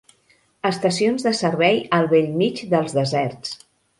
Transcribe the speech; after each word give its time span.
Estacions 0.69 1.25
de 1.27 1.33
servei 1.41 1.77
al 1.99 2.09
bell 2.15 2.33
mig 2.39 2.65
dels 2.75 2.99
deserts. 3.01 3.55